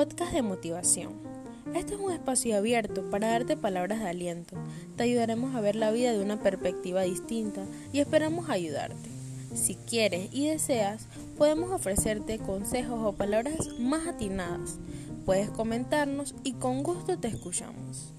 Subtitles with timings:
[0.00, 1.12] podcast de motivación.
[1.74, 4.56] Este es un espacio abierto para darte palabras de aliento.
[4.96, 9.10] Te ayudaremos a ver la vida de una perspectiva distinta y esperamos ayudarte.
[9.52, 14.78] Si quieres y deseas, podemos ofrecerte consejos o palabras más atinadas.
[15.26, 18.14] Puedes comentarnos y con gusto te escuchamos.